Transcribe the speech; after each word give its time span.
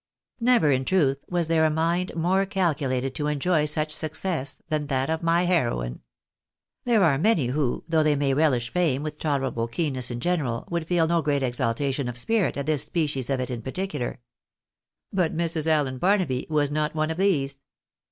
Never, 0.39 0.71
in 0.71 0.83
truth, 0.83 1.19
was 1.29 1.47
there 1.47 1.63
a 1.63 1.69
mind 1.69 2.15
more 2.15 2.43
calculated 2.47 3.13
to 3.13 3.27
enjoy 3.27 3.65
such 3.65 3.91
success 3.91 4.59
than 4.67 4.87
that 4.87 5.11
of 5.11 5.21
my 5.21 5.43
heroine. 5.43 6.01
There 6.85 7.03
are 7.03 7.19
many 7.19 7.49
who, 7.49 7.83
though 7.87 8.01
they 8.01 8.15
may 8.15 8.33
relish 8.33 8.73
fame 8.73 9.03
with 9.03 9.19
tolerable 9.19 9.67
keenness 9.67 10.09
in 10.09 10.19
general, 10.19 10.65
would 10.71 10.87
feel 10.87 11.05
no 11.05 11.21
great 11.21 11.43
exaltation 11.43 12.07
of 12.09 12.17
spirit 12.17 12.57
at 12.57 12.65
this 12.65 12.81
species 12.81 13.29
of 13.29 13.39
it 13.39 13.51
in 13.51 13.61
particular. 13.61 14.17
But 15.13 15.37
Mrs. 15.37 15.67
Allen 15.67 15.99
Barnaby 15.99 16.47
was 16.49 16.71
not 16.71 16.95
one 16.95 17.11
of 17.11 17.17
these. 17.17 17.59